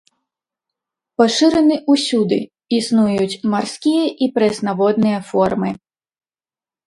[1.21, 2.39] Пашыраны ўсюды,
[2.77, 5.69] існуюць марскія і прэснаводныя формы.